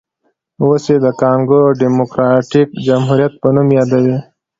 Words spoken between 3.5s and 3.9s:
نوم